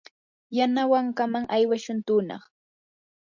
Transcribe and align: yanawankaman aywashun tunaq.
yanawankaman 0.57 1.45
aywashun 1.55 1.99
tunaq. 2.07 2.43